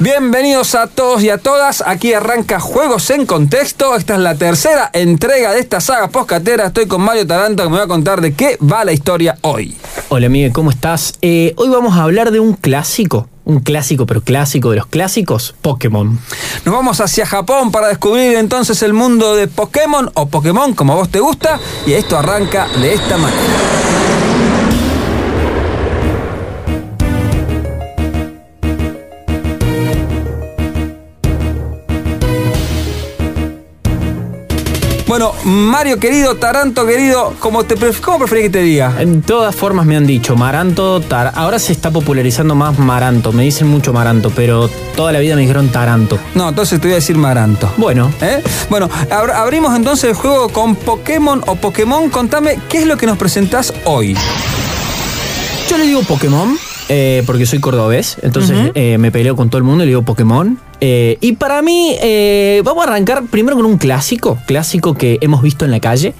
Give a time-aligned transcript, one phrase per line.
[0.00, 4.90] Bienvenidos a todos y a todas, aquí arranca Juegos en Contexto, esta es la tercera
[4.92, 8.34] entrega de esta saga postcatera, estoy con Mario Taranto que me va a contar de
[8.34, 9.76] qué va la historia hoy.
[10.08, 11.12] Hola Miguel, ¿cómo estás?
[11.22, 15.54] Eh, hoy vamos a hablar de un clásico, un clásico pero clásico de los clásicos,
[15.62, 16.18] Pokémon.
[16.64, 20.96] Nos vamos hacia Japón para descubrir entonces el mundo de Pokémon o Pokémon como a
[20.96, 23.83] vos te gusta y esto arranca de esta manera.
[35.14, 38.96] Bueno, Mario querido, Taranto querido, ¿cómo, te, cómo preferís que te diga?
[38.98, 43.44] En todas formas me han dicho Maranto, Tar ahora se está popularizando más Maranto, me
[43.44, 46.18] dicen mucho Maranto, pero toda la vida me dijeron Taranto.
[46.34, 47.70] No, entonces te voy a decir Maranto.
[47.76, 48.42] Bueno, ¿Eh?
[48.68, 52.10] Bueno, abr- abrimos entonces el juego con Pokémon o Pokémon.
[52.10, 54.16] Contame, ¿qué es lo que nos presentás hoy?
[55.70, 56.58] yo le digo Pokémon.
[56.88, 60.02] Eh, porque soy cordobés, entonces eh, me peleo con todo el mundo y le digo
[60.02, 60.58] Pokémon.
[60.80, 61.96] Eh, y para mí,
[62.62, 66.14] vamos a arrancar primero con un clásico, clásico que hemos visto en la calle,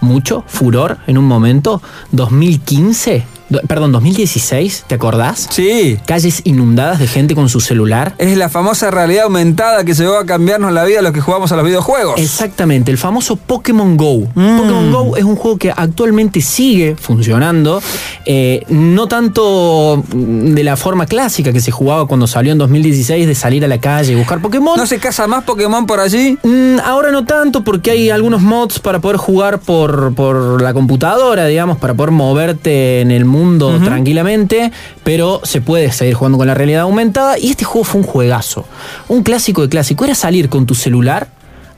[0.00, 5.46] mucho, furor en un momento, 2015, do- perdón, 2016, ¿te acordás?
[5.50, 8.14] Sí, calles inundadas de gente con su celular.
[8.18, 11.52] es la famosa realidad aumentada que llegó a cambiarnos la vida a los que jugamos
[11.52, 12.18] a los videojuegos.
[12.18, 14.20] Exactamente, el famoso Pokémon Go.
[14.34, 14.56] Mm.
[14.56, 17.82] Pokémon Go es un juego que actualmente sigue funcionando,
[18.24, 23.34] eh, no tanto de la forma clásica que se jugaba cuando salió en 2016 de
[23.34, 24.76] salir a la calle y buscar Pokémon.
[24.76, 26.38] ¿No se casa más Pokémon por allí?
[26.42, 31.46] Mm, Ahora no tanto porque hay algunos mods para poder jugar por, por la computadora,
[31.46, 33.39] digamos, para poder moverte en el mundo
[33.84, 34.72] tranquilamente,
[35.04, 38.66] pero se puede seguir jugando con la realidad aumentada y este juego fue un juegazo.
[39.08, 41.28] Un clásico de clásico era salir con tu celular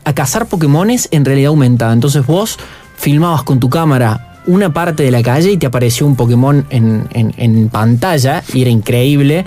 [0.05, 1.93] a cazar Pokémones en realidad aumentada.
[1.93, 2.59] Entonces vos
[2.97, 7.07] filmabas con tu cámara una parte de la calle y te apareció un Pokémon en,
[7.12, 9.45] en- en pantalla y era increíble.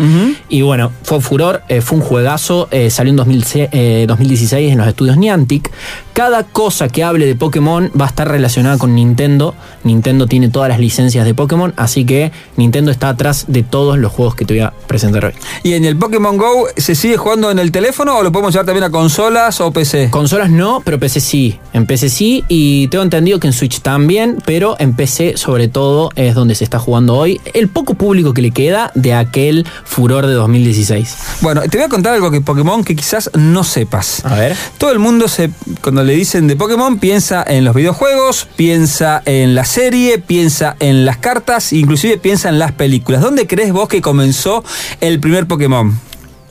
[0.50, 4.78] Y bueno, fue furor, eh, fue un juegazo, eh, salió en 2006, eh, 2016 en
[4.78, 5.72] los estudios Niantic.
[6.14, 9.54] Cada cosa que hable de Pokémon va a estar relacionada con Nintendo.
[9.84, 14.12] Nintendo tiene todas las licencias de Pokémon, así que Nintendo está atrás de todos los
[14.14, 15.34] juegos que te voy a presentar hoy.
[15.64, 18.66] ¿Y en el Pokémon Go se sigue jugando en el teléfono o lo podemos llevar
[18.66, 20.10] también a consolas o PC?
[20.10, 21.60] Consolas no, pero PC sí.
[21.74, 26.12] En PC sí y tengo entendido que en Switch también, pero en PC sobre todo
[26.16, 27.42] es donde se está jugando hoy.
[27.54, 31.18] El poco público que le queda de aquel furor de 2016.
[31.42, 34.24] Bueno, te voy a contar algo que Pokémon que quizás no sepas.
[34.26, 34.56] A ver.
[34.78, 35.50] Todo el mundo se,
[35.82, 41.06] cuando le dicen de Pokémon piensa en los videojuegos, piensa en la serie, piensa en
[41.06, 43.22] las cartas, inclusive piensa en las películas.
[43.22, 44.64] ¿Dónde crees vos que comenzó
[45.02, 46.00] el primer Pokémon?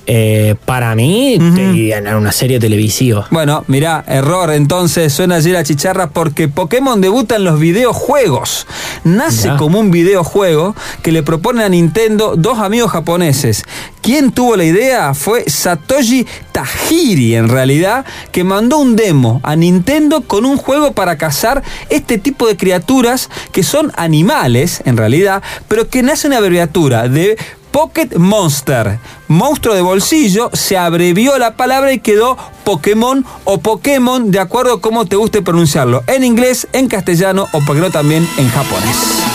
[0.07, 3.27] Eh, para mí, te dirían en una serie televisiva.
[3.31, 8.67] Bueno, mirá, error, entonces suena allí la chicharra porque Pokémon debuta en los videojuegos.
[9.05, 9.57] Nace Mirá.
[9.57, 13.65] como un videojuego que le proponen a Nintendo dos amigos japoneses.
[14.03, 20.21] Quien tuvo la idea fue Satoshi Tajiri, en realidad, que mandó un demo a Nintendo
[20.21, 25.89] con un juego para cazar este tipo de criaturas que son animales, en realidad, pero
[25.89, 27.39] que nace una abreviatura de
[27.75, 34.39] Pocket Monster, monstruo de bolsillo, se abrevió la palabra y quedó Pokémon o Pokémon, de
[34.39, 38.29] acuerdo a cómo te guste pronunciarlo, en inglés, en castellano o por qué no también
[38.39, 39.34] en japonés.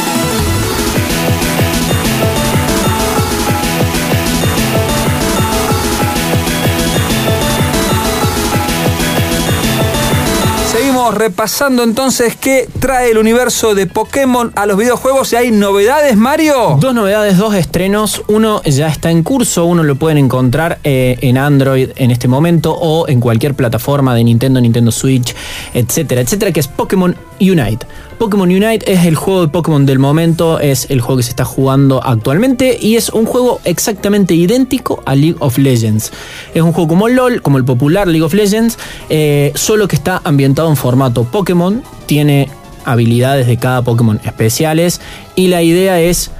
[11.12, 16.78] Repasando entonces qué trae el universo de Pokémon a los videojuegos y hay novedades, Mario.
[16.80, 18.24] Dos novedades, dos estrenos.
[18.28, 22.74] Uno ya está en curso, uno lo pueden encontrar eh, en Android en este momento
[22.74, 25.36] o en cualquier plataforma de Nintendo, Nintendo Switch,
[25.74, 27.86] etcétera, etcétera, que es Pokémon Unite.
[28.19, 31.46] Pokémon Unite es el juego de Pokémon del momento, es el juego que se está
[31.46, 36.12] jugando actualmente y es un juego exactamente idéntico a League of Legends.
[36.53, 38.78] Es un juego como LOL, como el popular League of Legends,
[39.09, 42.50] eh, solo que está ambientado en formato Pokémon, tiene
[42.84, 45.00] habilidades de cada Pokémon especiales
[45.35, 46.31] y la idea es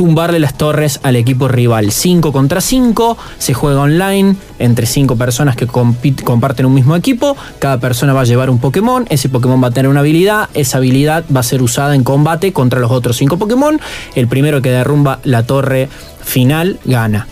[0.00, 1.92] tumbarle las torres al equipo rival.
[1.92, 7.36] 5 contra 5, se juega online entre 5 personas que comparten un mismo equipo.
[7.58, 10.78] Cada persona va a llevar un Pokémon, ese Pokémon va a tener una habilidad, esa
[10.78, 13.78] habilidad va a ser usada en combate contra los otros 5 Pokémon.
[14.14, 15.90] El primero que derrumba la torre
[16.22, 17.26] final gana.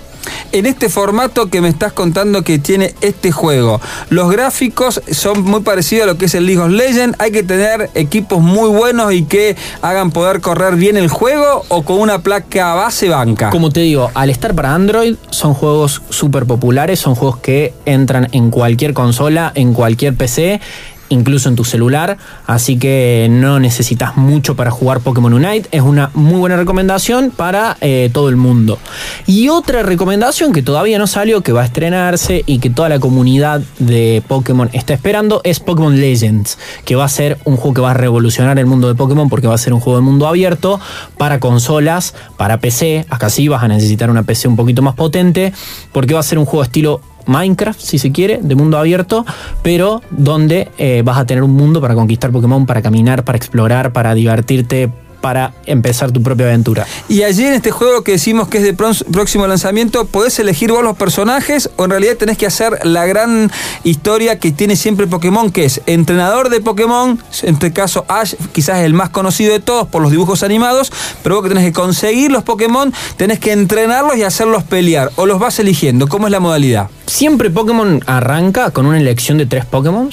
[0.51, 5.61] En este formato que me estás contando que tiene este juego, los gráficos son muy
[5.61, 7.17] parecidos a lo que es el League of Legends.
[7.21, 11.83] Hay que tener equipos muy buenos y que hagan poder correr bien el juego o
[11.83, 13.51] con una placa base banca.
[13.51, 18.29] Como te digo, al estar para Android, son juegos súper populares, son juegos que entran
[18.33, 20.61] en cualquier consola, en cualquier PC.
[21.09, 25.69] Incluso en tu celular, así que no necesitas mucho para jugar Pokémon Unite.
[25.73, 28.79] Es una muy buena recomendación para eh, todo el mundo.
[29.27, 32.99] Y otra recomendación que todavía no salió, que va a estrenarse y que toda la
[32.99, 37.81] comunidad de Pokémon está esperando, es Pokémon Legends, que va a ser un juego que
[37.81, 40.27] va a revolucionar el mundo de Pokémon porque va a ser un juego de mundo
[40.27, 40.81] abierto
[41.17, 43.07] para consolas, para PC.
[43.11, 45.53] Acá sí vas a necesitar una PC un poquito más potente,
[45.93, 49.25] porque va a ser un juego estilo Minecraft, si se quiere, de mundo abierto,
[49.63, 53.93] pero donde eh, vas a tener un mundo para conquistar Pokémon, para caminar, para explorar,
[53.93, 56.87] para divertirte, para empezar tu propia aventura.
[57.09, 60.83] Y allí en este juego que decimos que es de próximo lanzamiento, ¿podés elegir vos
[60.83, 63.51] los personajes o en realidad tenés que hacer la gran
[63.85, 68.79] historia que tiene siempre Pokémon, que es entrenador de Pokémon, en este caso Ash, quizás
[68.79, 70.93] es el más conocido de todos por los dibujos animados,
[71.23, 75.27] pero vos que tenés que conseguir los Pokémon, tenés que entrenarlos y hacerlos pelear, o
[75.27, 76.89] los vas eligiendo, ¿cómo es la modalidad?
[77.07, 80.11] Siempre Pokémon arranca con una elección de tres Pokémon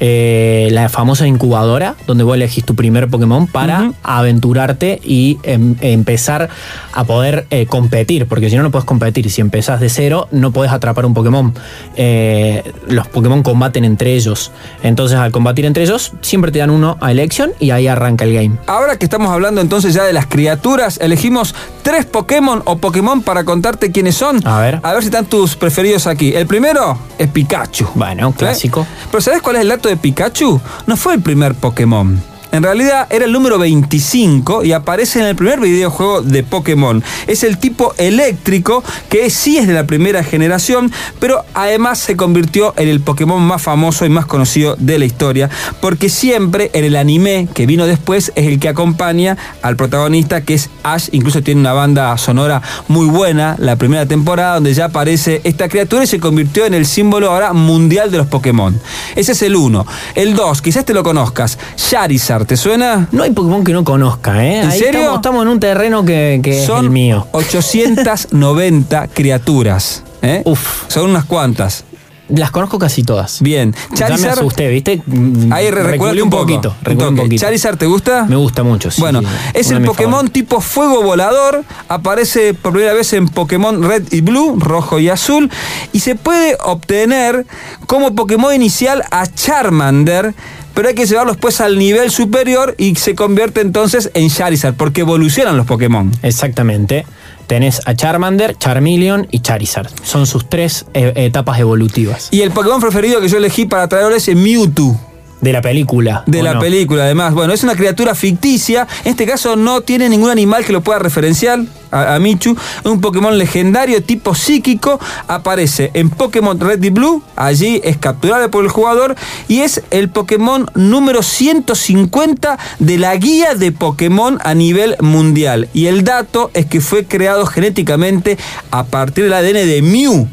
[0.00, 6.48] eh, la famosa incubadora, donde vos elegís tu primer Pokémon para aventurarte y em, empezar
[6.92, 9.30] a poder eh, competir, porque si no, no puedes competir.
[9.30, 11.52] Si empezás de cero, no puedes atrapar un Pokémon.
[11.96, 14.52] Eh, los Pokémon combaten entre ellos.
[14.82, 18.32] Entonces, al combatir entre ellos, siempre te dan uno a elección y ahí arranca el
[18.32, 18.56] game.
[18.66, 23.44] Ahora que estamos hablando entonces ya de las criaturas, elegimos tres Pokémon o Pokémon para
[23.44, 24.46] contarte quiénes son.
[24.46, 24.80] A ver.
[24.82, 26.32] A ver si están tus preferidos aquí.
[26.34, 27.86] El primero es Pikachu.
[27.94, 28.86] Bueno, clásico.
[29.10, 30.60] Pero ¿sabes cuál es el dato de Pikachu?
[30.86, 32.29] No fue el primer Pokémon.
[32.52, 37.02] En realidad era el número 25 y aparece en el primer videojuego de Pokémon.
[37.28, 42.74] Es el tipo eléctrico que sí es de la primera generación, pero además se convirtió
[42.76, 45.48] en el Pokémon más famoso y más conocido de la historia,
[45.80, 50.54] porque siempre en el anime que vino después es el que acompaña al protagonista que
[50.54, 55.40] es Ash, incluso tiene una banda sonora muy buena, la primera temporada donde ya aparece
[55.44, 58.76] esta criatura y se convirtió en el símbolo ahora mundial de los Pokémon.
[59.14, 59.86] Ese es el 1.
[60.16, 63.08] El 2, quizás te lo conozcas, Charizard ¿te suena?
[63.12, 64.62] No hay Pokémon que no conozca, ¿eh?
[64.62, 65.14] ¿En serio?
[65.16, 67.26] Estamos, en un terreno que, es el mío.
[67.32, 70.04] 890 criaturas.
[70.22, 70.42] ¿eh?
[70.44, 70.84] Uf.
[70.88, 71.84] Son unas cuantas.
[72.28, 73.40] Las conozco casi todas.
[73.42, 73.74] Bien.
[73.94, 74.20] Charizard.
[74.20, 75.02] Ya me asusté, ¿viste?
[75.50, 76.76] Ahí recuerda un, poquito.
[76.86, 77.40] Un poquito.
[77.40, 78.24] ¿Charizard te gusta?
[78.28, 79.00] Me gusta mucho, sí.
[79.00, 79.20] Bueno,
[79.52, 81.64] es el Pokémon tipo fuego volador.
[81.88, 85.50] Aparece por primera vez en Pokémon Red y Blue, rojo y azul.
[85.92, 87.46] Y se puede obtener
[87.86, 90.34] como Pokémon inicial a Charmander
[90.74, 95.02] pero hay que llevarlo después al nivel superior y se convierte entonces en Charizard, porque
[95.02, 96.10] evolucionan los Pokémon.
[96.22, 97.06] Exactamente.
[97.46, 99.88] Tenés a Charmander, Charmeleon y Charizard.
[100.04, 102.28] Son sus tres eh, etapas evolutivas.
[102.30, 105.09] Y el Pokémon preferido que yo elegí para traerles es Mewtwo.
[105.40, 106.22] De la película.
[106.26, 107.32] De la película, además.
[107.32, 108.86] Bueno, es una criatura ficticia.
[109.04, 111.60] En este caso no tiene ningún animal que lo pueda referenciar
[111.90, 112.56] a, Michu.
[112.84, 115.00] Un Pokémon legendario tipo psíquico.
[115.28, 117.22] Aparece en Pokémon Red y Blue.
[117.36, 119.16] Allí es capturado por el jugador.
[119.48, 125.68] Y es el Pokémon número 150 de la guía de Pokémon a nivel mundial.
[125.72, 128.36] Y el dato es que fue creado genéticamente
[128.70, 130.28] a partir del ADN de Mew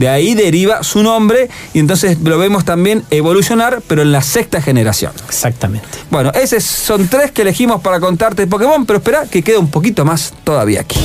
[0.00, 4.62] de ahí deriva su nombre y entonces lo vemos también evolucionar, pero en la sexta
[4.62, 5.12] generación.
[5.28, 5.86] Exactamente.
[6.10, 9.70] Bueno, esos son tres que elegimos para contarte de Pokémon, pero espera que quede un
[9.70, 10.98] poquito más todavía aquí.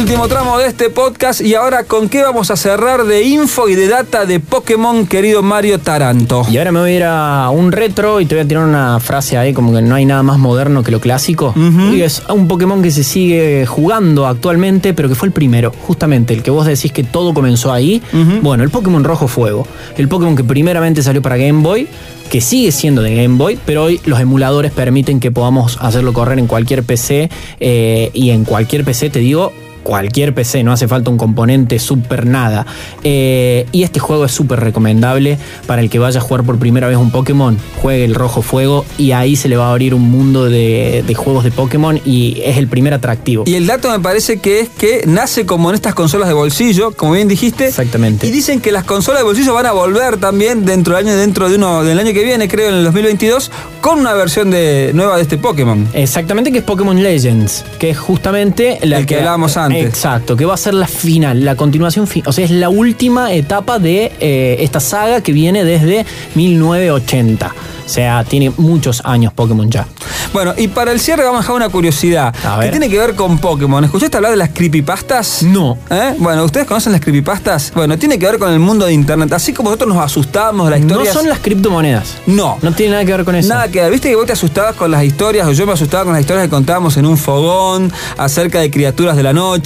[0.00, 3.74] Último tramo de este podcast y ahora con qué vamos a cerrar de info y
[3.74, 6.42] de data de Pokémon, querido Mario Taranto.
[6.50, 8.98] Y ahora me voy a ir a un retro y te voy a tirar una
[8.98, 11.52] frase ahí como que no hay nada más moderno que lo clásico.
[11.92, 16.32] Y es un Pokémon que se sigue jugando actualmente, pero que fue el primero, justamente
[16.32, 18.02] el que vos decís que todo comenzó ahí.
[18.40, 19.66] Bueno, el Pokémon Rojo Fuego,
[19.98, 21.86] el Pokémon que primeramente salió para Game Boy
[22.30, 26.38] que sigue siendo de Game Boy, pero hoy los emuladores permiten que podamos hacerlo correr
[26.38, 31.10] en cualquier PC eh, y en cualquier PC, te digo, cualquier PC, no hace falta
[31.10, 32.66] un componente super nada.
[33.04, 36.88] Eh, y este juego es súper recomendable para el que vaya a jugar por primera
[36.88, 40.10] vez un Pokémon, juegue el rojo fuego y ahí se le va a abrir un
[40.10, 43.44] mundo de, juegos de Pokémon y es el primer atractivo.
[43.46, 46.92] Y el dato me parece que es que nace como en estas consolas de bolsillo,
[46.92, 47.66] como bien dijiste.
[47.66, 48.26] Exactamente.
[48.26, 51.48] Y dicen que las consolas de bolsillo van a volver también dentro del año, dentro
[51.48, 55.16] de uno del año que viene, creo, en el 2022, con una versión de, nueva
[55.16, 55.88] de este Pokémon.
[55.92, 59.69] Exactamente, que es Pokémon Legends, que es justamente la el que hablábamos antes.
[59.72, 63.78] Exacto, que va a ser la final, la continuación, o sea, es la última etapa
[63.78, 67.54] de eh, esta saga que viene desde 1980.
[67.84, 69.84] O sea, tiene muchos años Pokémon ya.
[70.32, 73.38] Bueno, y para el cierre vamos a dejar una curiosidad que tiene que ver con
[73.38, 73.82] Pokémon.
[73.82, 75.42] ¿Escuchaste hablar de las creepypastas?
[75.42, 75.76] No.
[75.90, 76.14] ¿Eh?
[76.18, 77.72] Bueno, ¿ustedes conocen las creepypastas?
[77.74, 79.32] Bueno, tiene que ver con el mundo de internet.
[79.32, 81.14] Así como nosotros nos asustábamos de las No historias.
[81.14, 82.18] son las criptomonedas.
[82.26, 82.58] No.
[82.62, 83.48] No tiene nada que ver con eso.
[83.48, 83.90] Nada que ver.
[83.90, 86.44] Viste que vos te asustabas con las historias, o yo me asustaba con las historias
[86.46, 89.59] que contábamos en un fogón acerca de criaturas de la noche,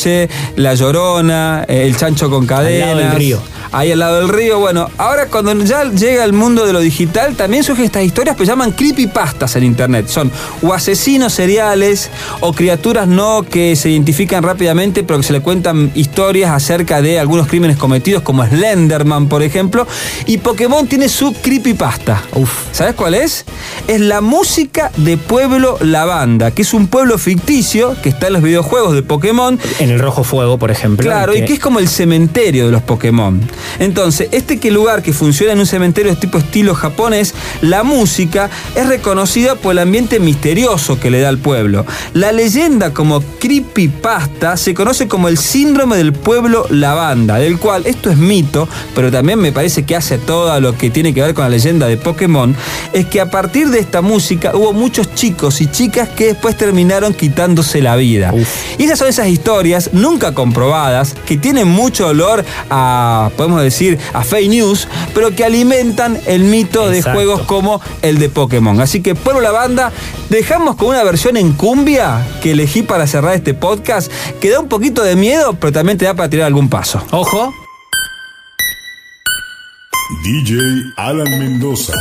[0.56, 2.96] la llorona, eh, el chancho con cadenas.
[2.96, 3.40] lado del río.
[3.74, 4.60] Ahí al lado del río.
[4.60, 8.46] Bueno, ahora cuando ya llega el mundo de lo digital, también surgen estas historias que
[8.46, 10.06] llaman creepypastas en internet.
[10.06, 10.30] Son
[10.62, 15.90] o asesinos seriales o criaturas no que se identifican rápidamente, pero que se le cuentan
[15.96, 19.88] historias acerca de algunos crímenes cometidos, como Slenderman, por ejemplo.
[20.26, 22.22] Y Pokémon tiene su creepypasta.
[22.36, 22.52] Uf.
[22.70, 23.44] ¿Sabes cuál es?
[23.88, 28.42] Es la música de Pueblo Lavanda, que es un pueblo ficticio que está en los
[28.42, 31.04] videojuegos de Pokémon En el rojo fuego, por ejemplo.
[31.04, 33.40] Claro, y que es como el cementerio de los Pokémon.
[33.78, 38.50] Entonces, este que lugar que funciona en un cementerio de tipo estilo japonés, la música
[38.74, 41.86] es reconocida por el ambiente misterioso que le da al pueblo.
[42.12, 48.10] La leyenda como creepypasta se conoce como el síndrome del pueblo lavanda, del cual esto
[48.10, 51.44] es mito, pero también me parece que hace todo lo que tiene que ver con
[51.44, 52.54] la leyenda de Pokémon,
[52.92, 57.14] es que a partir de esta música hubo muchos chicos y chicas que después terminaron
[57.14, 58.32] quitándose la vida.
[58.32, 58.48] Uf.
[58.78, 64.22] Y esas son esas historias nunca comprobadas, que tienen mucho olor a, podemos decir, a
[64.22, 68.80] fake news, pero que alimentan el mito de juegos como el de Pokémon.
[68.80, 69.92] Así que, Pueblo la banda,
[70.30, 74.68] dejamos con una versión en cumbia que elegí para cerrar este podcast, que da un
[74.68, 77.02] poquito de miedo, pero también te da para tirar algún paso.
[77.10, 77.52] Ojo.
[80.22, 80.58] DJ
[80.96, 81.92] Alan Mendoza.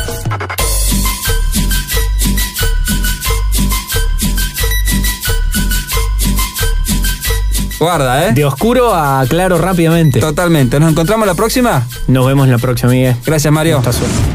[7.84, 8.32] Guarda, ¿eh?
[8.32, 10.22] De oscuro a claro rápidamente.
[10.22, 10.80] Totalmente.
[10.80, 11.86] ¿Nos encontramos la próxima?
[12.08, 13.18] Nos vemos la próxima, Miguel.
[13.25, 13.80] Gracias, Mario.
[13.80, 14.33] Mucha suerte.